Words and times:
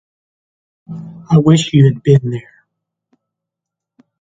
I 1.29 1.37
wish 1.37 1.73
you 1.73 1.85
had 1.85 2.01
been 2.01 2.31
there. 2.31 2.65